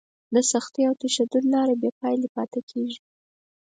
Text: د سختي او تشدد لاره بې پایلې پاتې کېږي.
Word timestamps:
د 0.33 0.35
سختي 0.51 0.81
او 0.89 0.93
تشدد 1.03 1.43
لاره 1.53 1.75
بې 1.81 1.89
پایلې 1.99 2.27
پاتې 2.35 2.59
کېږي. 2.69 2.99